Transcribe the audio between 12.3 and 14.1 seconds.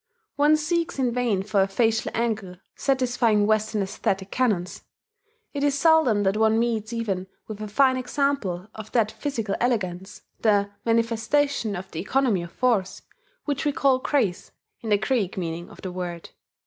of force, which we call